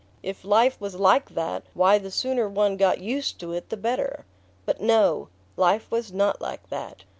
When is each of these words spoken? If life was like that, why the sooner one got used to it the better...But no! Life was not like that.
If 0.23 0.43
life 0.43 0.81
was 0.81 0.95
like 0.95 1.35
that, 1.35 1.61
why 1.75 1.99
the 1.99 2.09
sooner 2.09 2.49
one 2.49 2.75
got 2.75 3.01
used 3.01 3.39
to 3.41 3.53
it 3.53 3.69
the 3.69 3.77
better...But 3.77 4.81
no! 4.81 5.27
Life 5.55 5.91
was 5.91 6.11
not 6.11 6.41
like 6.41 6.69
that. 6.69 7.03